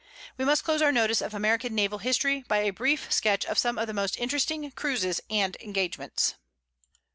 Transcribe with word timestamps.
We 0.35 0.45
must 0.45 0.63
close 0.63 0.81
our 0.81 0.91
notice 0.91 1.21
of 1.21 1.35
American 1.35 1.75
naval 1.75 1.99
history, 1.99 2.43
by 2.47 2.61
a 2.63 2.71
brief 2.71 3.11
sketch 3.13 3.45
of 3.45 3.59
some 3.59 3.77
of 3.77 3.85
the 3.85 3.93
most 3.93 4.17
interesting 4.17 4.71
cruises 4.71 5.21
and 5.29 5.55
engagements. 5.61 6.33